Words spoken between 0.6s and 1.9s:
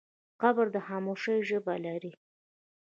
د خاموشۍ ژبه